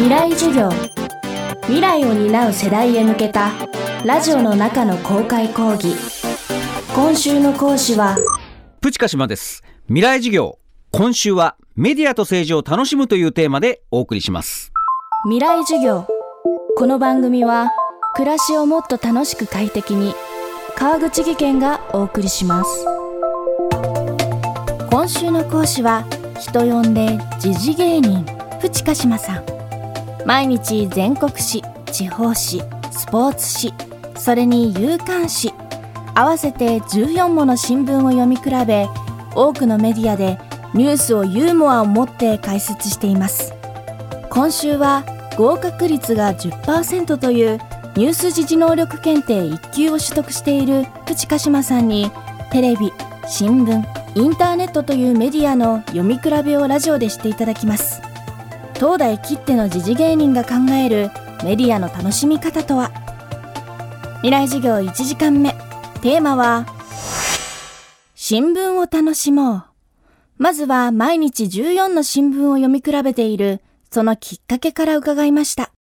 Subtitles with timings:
[0.00, 0.70] 未来授業。
[1.64, 3.50] 未来を担う世代へ向けた
[4.02, 5.94] ラジオの中の公開講義。
[6.94, 8.16] 今週の講師は
[8.80, 9.62] プチカシマです。
[9.88, 10.58] 未来授業。
[10.90, 14.72] 今週はメディアと政治を楽しむというテーマでお送りします。
[15.24, 16.06] 未来授業。
[16.78, 17.68] この番組は
[18.14, 20.14] 暮らしをもっと楽しく快適に
[20.76, 22.86] 川口義賢がお送りします。
[24.90, 26.06] 今週の講師は
[26.38, 28.24] 人呼んで時事芸人
[28.62, 29.59] プチカシマさん
[30.26, 35.52] 毎日全国紙地方紙スポーツ紙それに夕刊紙
[36.14, 38.88] 合わせて14もの新聞を読み比べ
[39.34, 40.38] 多くのメディアで
[40.74, 43.54] ニュースをユーモアを持って解説しています。
[44.30, 45.04] 今週は
[45.36, 47.58] 合格率が10%という
[47.96, 52.10] ニュース時事能力検定1級を取得しているプチカシマさんに
[52.52, 52.92] テレビ、
[53.26, 58.09] 新聞、インターネットというメディアの読み比べをラジオでしていただきます。
[58.80, 61.10] 東大きっての時事芸人が考える
[61.44, 62.90] メディアの楽しみ方とは？
[64.22, 65.50] 未来授業1時間目。
[66.00, 66.64] テーマは
[68.14, 69.64] 新聞を楽しもう。
[70.38, 73.60] まずは毎日14の新聞を読み比べている。
[73.90, 75.72] そのきっかけから伺いました。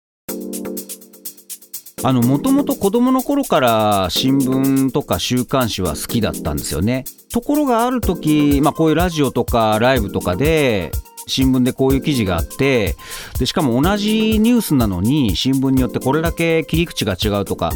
[2.03, 7.05] あのもともと子供の頃から新聞とか週刊誌は好きだったんですよね。
[7.31, 10.91] ところがある時、まあ、こういうラジオとかライブとかで
[11.29, 12.95] 新聞でこういう記事があって
[13.39, 17.71] でしかも同じニュースなのに新聞によってこれだけ切り口が違うとか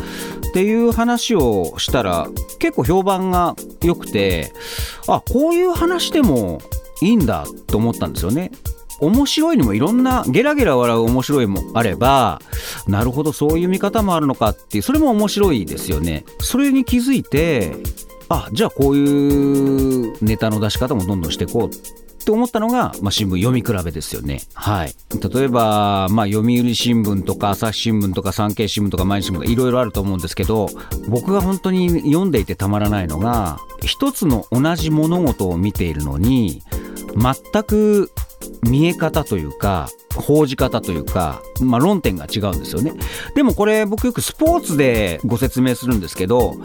[0.50, 2.28] っていう話をしたら
[2.60, 4.54] 結構評判が良くて
[5.08, 6.60] あこういう話でも
[7.02, 8.52] いいんだと思ったんですよね。
[9.00, 12.42] 面白いにもいろんなゲラゲラ笑う面白いもあれば
[12.88, 17.74] なるほどそういう見方もあるのかっていうそれも面白いですよねそれに気づいて
[18.30, 24.42] あじゃあこういうネタの出し方もどんどんしていこうって思ったのが、まあ、新聞読み比べですよね。
[24.54, 24.96] はい。
[25.34, 30.70] 例えば、まあ、読売新聞とか朝日新聞とか産経新聞とか毎日新聞とかいろいろあると思うんですけど、
[31.10, 36.64] 僕が本当に読んでいてたまらないのが、一つの同じ物事を見ているのに、
[37.16, 38.10] 全く
[38.64, 42.94] 見え方というか、報じ方というか、まあ、論点が違うんですよね。
[43.36, 46.56] でもこれ僕よくスポーツでご説明するんですけど、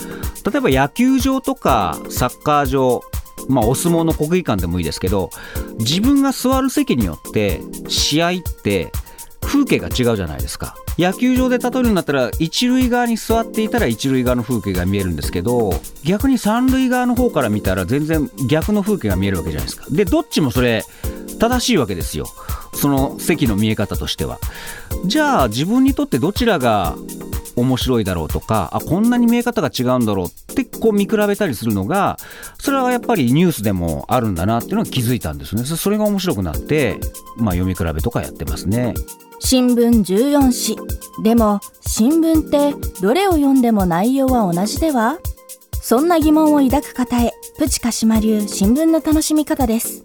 [0.50, 3.02] 例えば野球場とかサッカー場、
[3.48, 5.30] まあ、お相撲の国技館でもいいですけど、
[5.78, 8.92] 自分が座る席によって試合って
[9.40, 10.76] 風景が違うじゃないですか。
[10.98, 19.86] 野球場で例えるんだったら一塁側に座っていたら一塁側の風景が見えるんですけど逆に三塁側の方から見たら全然逆の風景が見えるわけじゃないですか。
[19.90, 20.82] でどっちもそれ
[21.38, 22.26] 正しいわけですよ。
[22.74, 24.40] その席の見え方としては。
[25.06, 26.96] じゃあ自分にとってどちらが
[27.60, 32.16] 面白いだろうとかあこんなに見え方が違うんだろうってこう見比べたりするのが
[32.58, 35.64] それはやっぱりニュースでもあるんだなっていうのが気づいたんですね。
[35.64, 36.98] それが面白くなって、
[37.36, 38.94] まあ、読み比べとかやってますね。
[39.40, 45.18] 新聞14紙でも新聞ってどれを読んでも内容は同じでは？
[45.80, 50.04] そんな疑問を抱く方へプチカシマ流新聞の楽しみ方です。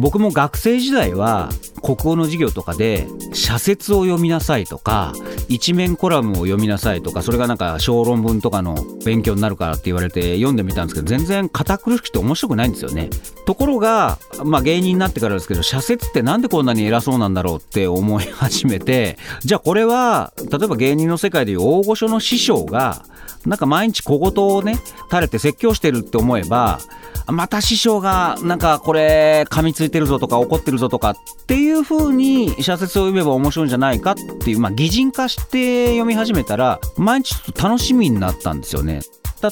[0.00, 1.48] 僕も学生時代は
[1.82, 5.12] 国語の授業とかで社説を読みなさいとか
[5.48, 13.08] 一面コラムを読みなさいとかそれがなんか小論文とかの勉強になるからって言われて読んでみたんですけど全然堅苦しくて面白くないんですよね。
[13.46, 23.04] ところが、まあ、芸人になってからですけど社説ってなんでこんなに偉そうなんだろうって思い始めてじゃあこれは例えば芸人の世界でいう大御所の師匠が
[23.46, 24.74] なんか毎日小言をね
[25.10, 26.80] 垂れて説教してるって思えば
[27.30, 31.16] また師匠がなんかこれ噛みついてるぞとか怒ってるぞとかっ
[31.46, 39.00] ていう風に社説を読めば面白いんじゃないかっていう、まあ、擬人化して読み始めたら毎日ちょっと楽しみになったんですよね。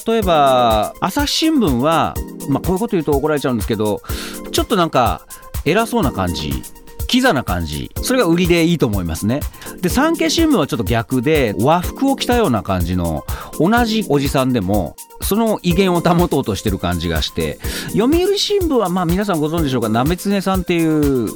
[0.07, 2.13] 例えば朝日新聞は、
[2.49, 4.01] まあ、こういうこと言うと怒られちゃうんですけど
[4.51, 5.25] ちょっとなんか
[5.63, 6.51] 偉そうな感じ
[7.07, 9.39] キザな感じそれが売りでいいと思いますね
[9.81, 13.25] で産経新聞はちょっと逆で和服を着たような感じの
[13.59, 14.95] 同じおじさんでも
[15.27, 19.89] その威厳を保とうとしてる感じがして読売新聞はまあ皆さんご存知でしょうか？
[19.89, 21.29] 鍋常さんっていう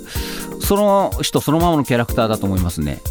[0.62, 3.02] その人そのままのキャラクターだと思いますね。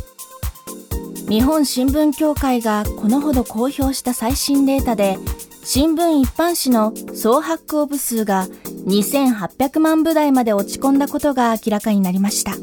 [1.28, 5.18] 日本新聞協会がこのほど公表した最新データで
[5.62, 8.46] 新聞一般紙の総発行部数が
[8.86, 12.54] 2800万部台まで落ち込んだことが明らかになりました。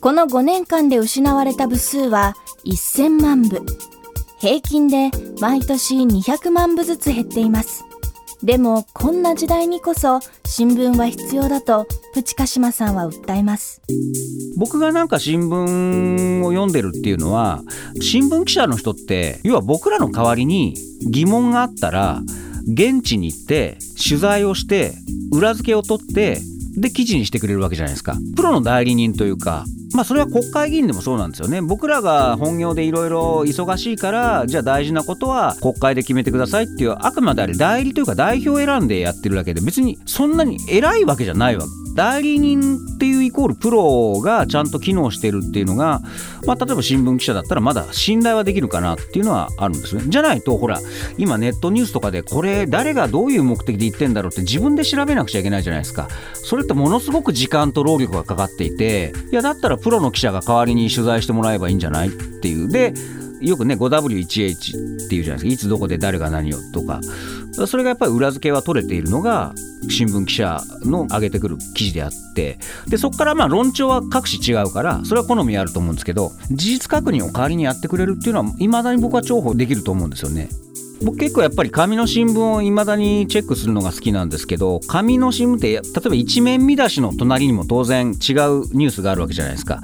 [0.00, 2.34] この5年間で失われた部数は
[2.64, 3.60] 1000万部。
[4.40, 7.84] 平均で毎年200万部ずつ減っています。
[8.42, 13.82] でもこんな時代にこそ新聞は必要だとプチカシマさんは訴えます。
[14.56, 17.60] 僕がなんか新聞を読んでるっていうのは
[18.00, 22.22] 新聞記者の人って要は僕らの代わりに疑問があったら
[22.66, 24.94] 現地に行って取材をして
[25.34, 26.40] 裏付けを取って
[26.78, 28.16] で記事にしてくれるわけじゃないですか。
[28.36, 31.60] プロの代理人というかまあそれは国会議員でもそうなんですよね。
[31.62, 41.79] 僕らが本業でいろいろ忙しいからじゃあ大事なことは国会で決めてくださいっていうあくまであれ代理というか代表を選んでやってるだけで別にそんなに偉いわけじゃないわけ。
[41.94, 46.00] 代理人っていうイコールプロがちゃんと機能してるっていうのが、
[46.46, 50.04] まあ、例えば新聞記者だったらまだ信頼はできるかなっていうのはあるんですね。
[50.06, 50.80] じゃないとほら
[51.18, 56.08] 今ネットニュースとかでこれ誰がどういう目的で言ってんだろうって自分で調べなくちゃいけないじゃないですか。
[56.34, 62.68] それってものすごく時間と労力がかかっていていやだったらプロの記者が代わりに取材してもらえばいいんじゃないっていう。
[62.68, 62.94] で
[63.40, 65.48] よくね 5W1H っていうじゃないですか。
[65.48, 67.00] いつどこで誰が何をとか。
[67.66, 69.54] それがやっぱり裏付けは取れているのが
[69.88, 72.58] 新聞記者の上げてくる記事であって。
[72.88, 80.48] でそこからまあ論調は各紙違うからそれは好みあると思うんですけど事実確認を代わりにやってくれるっていうのはいまだに僕は重宝できると思うんですよね。
[81.02, 89.82] 僕結構やっぱり紙の新聞をいまだにチェックするのが好きなんですけど紙の新聞って例えば一面見出しの隣にも当然違うニュースがあるわけじゃないですか。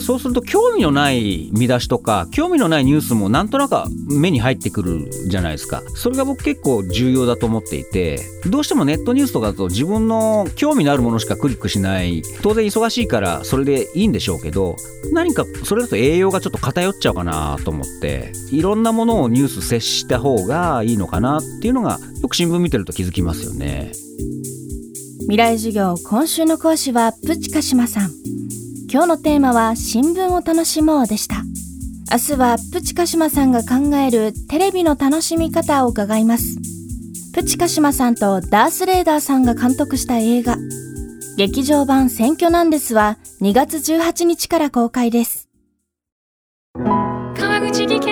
[0.00, 3.76] そうすると興味のない見出しとか興味のないニュースもなんとなく
[4.08, 5.82] 目に入ってくるじゃないですか。
[5.94, 12.22] それが僕結構重要だと思っていてどうしてもネットニュースとかだと自分の興味のあるものしかクリックしない。
[12.42, 14.76] 当然忙しいからそれでいいんでしょうけど
[15.12, 23.92] 何かそれだと栄養がちょっと偏っちゃうかなと思っていろんなものをニュース接した方ががいいのかなっていうのがよく新聞見てると気づきますよね。
[25.20, 28.10] 未来授業今週の講師はプチカシマさん。
[28.90, 31.36] 今日のテーマは新聞を楽しもうでした。
[32.10, 36.58] 明日はプチカシマさんが考えるテレビの楽しみ方を伺います。
[37.32, 40.58] プチカシマさんとダース・レーダーさんが監督した映画。
[41.38, 45.48] 劇場版選挙なんですは2月18日から公開です。
[47.34, 48.11] 川口技研